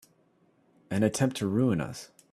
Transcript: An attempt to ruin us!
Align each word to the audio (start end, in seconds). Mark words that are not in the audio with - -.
An 0.89 1.03
attempt 1.03 1.37
to 1.37 1.47
ruin 1.47 1.79
us! 1.79 2.09